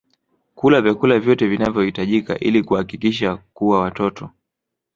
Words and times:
kula 0.55 0.81
vyakula 0.81 1.19
vyote 1.19 1.47
vinavyohitajika 1.47 2.39
ili 2.39 2.63
kuhakikisha 2.63 3.35
kuwa 3.53 3.79
watoto 3.81 4.29